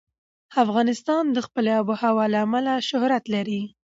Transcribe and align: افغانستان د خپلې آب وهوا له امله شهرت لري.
افغانستان 0.63 1.23
د 1.31 1.37
خپلې 1.47 1.71
آب 1.79 1.87
وهوا 1.91 2.25
له 2.33 2.39
امله 2.45 2.73
شهرت 2.89 3.23
لري. 3.35 3.61